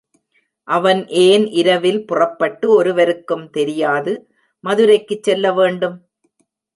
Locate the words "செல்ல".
5.23-5.53